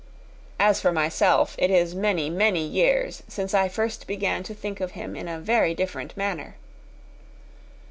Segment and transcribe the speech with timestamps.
[0.59, 4.93] As for myself, it is many, many years since I first began to think of
[4.93, 6.55] him in a very different manner.